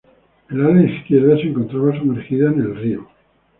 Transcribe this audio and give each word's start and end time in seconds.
El 0.49 0.61
ala 0.65 0.81
izquierda 0.81 1.35
se 1.37 1.43
encontraba 1.49 1.95
sumergida 1.99 2.49
en 2.51 2.59
el 2.61 2.75
río. 2.75 3.07